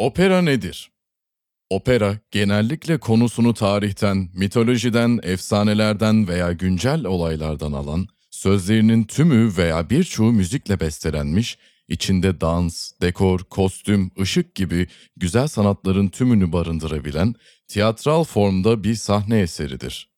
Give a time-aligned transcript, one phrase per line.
[0.00, 0.90] Opera nedir?
[1.70, 10.80] Opera, genellikle konusunu tarihten, mitolojiden, efsanelerden veya güncel olaylardan alan, sözlerinin tümü veya birçoğu müzikle
[10.80, 11.58] bestelenmiş,
[11.88, 14.86] içinde dans, dekor, kostüm, ışık gibi
[15.16, 17.34] güzel sanatların tümünü barındırabilen,
[17.68, 20.10] tiyatral formda bir sahne eseridir.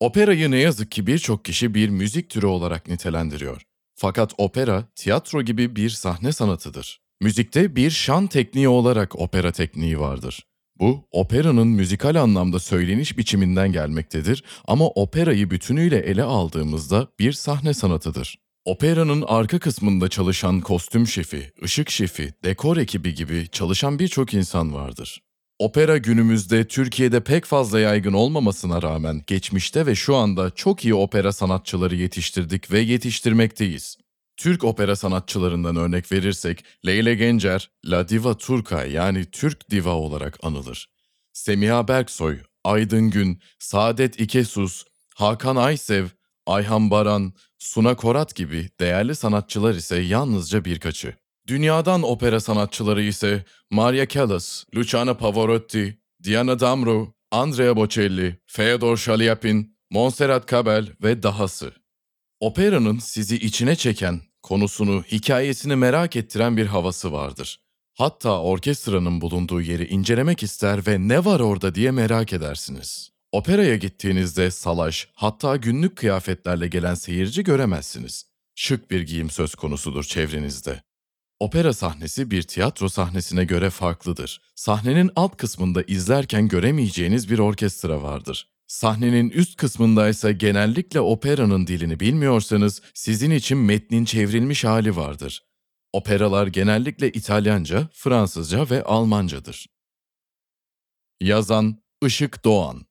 [0.00, 3.62] Operayı ne yazık ki birçok kişi bir müzik türü olarak nitelendiriyor.
[3.94, 7.05] Fakat opera, tiyatro gibi bir sahne sanatıdır.
[7.20, 10.46] Müzikte bir şan tekniği olarak opera tekniği vardır.
[10.78, 18.38] Bu, operanın müzikal anlamda söyleniş biçiminden gelmektedir ama operayı bütünüyle ele aldığımızda bir sahne sanatıdır.
[18.64, 25.22] Operanın arka kısmında çalışan kostüm şefi, ışık şefi, dekor ekibi gibi çalışan birçok insan vardır.
[25.58, 31.32] Opera günümüzde Türkiye'de pek fazla yaygın olmamasına rağmen geçmişte ve şu anda çok iyi opera
[31.32, 33.96] sanatçıları yetiştirdik ve yetiştirmekteyiz.
[34.36, 40.88] Türk opera sanatçılarından örnek verirsek Leyle Gencer, La Diva Turca yani Türk Diva olarak anılır.
[41.32, 46.06] Semiha Berksoy, Aydın Gün, Saadet İkesus, Hakan Aysev,
[46.46, 51.14] Ayhan Baran, Suna Korat gibi değerli sanatçılar ise yalnızca birkaçı.
[51.46, 60.48] Dünyadan opera sanatçıları ise Maria Callas, Luciano Pavarotti, Diana Damrau, Andrea Bocelli, Feodor Shaliapin, Montserrat
[60.48, 61.72] Cabell ve dahası.
[62.40, 67.60] Operanın sizi içine çeken, konusunu, hikayesini merak ettiren bir havası vardır.
[67.94, 73.10] Hatta orkestranın bulunduğu yeri incelemek ister ve ne var orada diye merak edersiniz.
[73.32, 78.26] Operaya gittiğinizde salaş, hatta günlük kıyafetlerle gelen seyirci göremezsiniz.
[78.54, 80.82] Şık bir giyim söz konusudur çevrenizde.
[81.40, 84.40] Opera sahnesi bir tiyatro sahnesine göre farklıdır.
[84.54, 88.48] Sahnenin alt kısmında izlerken göremeyeceğiniz bir orkestra vardır.
[88.66, 95.42] Sahnenin üst kısmında ise genellikle operanın dilini bilmiyorsanız sizin için metnin çevrilmiş hali vardır.
[95.92, 99.66] Operalar genellikle İtalyanca, Fransızca ve Almancadır.
[101.20, 102.85] Yazan Işık Doğan